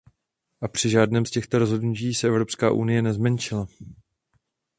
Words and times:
A 0.61 0.67
při 0.67 0.89
žádném 0.89 1.25
z 1.25 1.31
těchto 1.31 1.59
rozhodnutí 1.59 2.13
se 2.13 2.27
Evropská 2.27 2.71
unie 2.71 3.01
nezmenšila. 3.01 3.67